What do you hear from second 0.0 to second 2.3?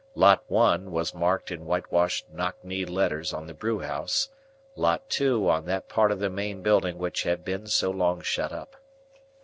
LOT 1 was marked in whitewashed